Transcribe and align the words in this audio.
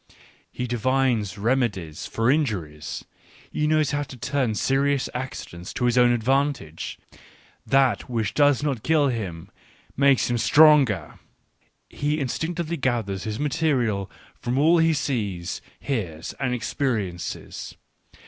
He 0.51 0.65
divines 0.65 1.37
remedies 1.37 2.07
for 2.07 2.31
injuries; 2.31 3.05
he 3.51 3.67
knows 3.67 3.91
how 3.91 4.01
to 4.01 4.17
turn 4.17 4.55
serious 4.55 5.07
accidents 5.13 5.71
to 5.73 5.85
his 5.85 5.95
own 5.95 6.11
advantage; 6.11 6.97
that 7.67 8.09
which 8.09 8.33
does 8.33 8.63
not 8.63 8.81
kill 8.81 9.09
him 9.09 9.51
makes 9.95 10.27
him 10.27 10.39
stronger. 10.39 11.19
He 11.87 12.19
in 12.19 12.29
stinctively 12.29 12.81
gathers 12.81 13.25
his 13.25 13.39
material 13.39 14.09
from 14.33 14.57
all 14.57 14.79
he 14.79 14.93
sees, 14.95 15.61
hears, 15.79 16.33
and 16.39 16.51
experiences. 16.51 17.75